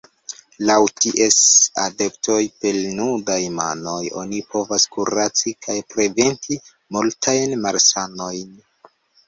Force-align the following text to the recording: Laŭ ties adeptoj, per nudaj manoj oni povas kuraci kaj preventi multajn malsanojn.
Laŭ 0.67 0.77
ties 1.03 1.35
adeptoj, 1.81 2.37
per 2.63 2.79
nudaj 3.01 3.37
manoj 3.61 3.99
oni 4.23 4.41
povas 4.55 4.87
kuraci 4.97 5.55
kaj 5.69 5.79
preventi 5.95 6.61
multajn 6.99 7.57
malsanojn. 7.69 8.61